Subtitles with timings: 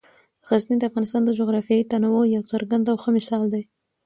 [0.47, 3.63] غزني د افغانستان د جغرافیوي تنوع یو څرګند او ښه مثال دی.